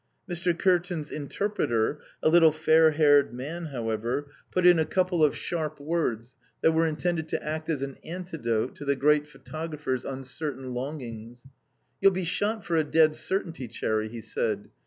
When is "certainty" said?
13.15-13.67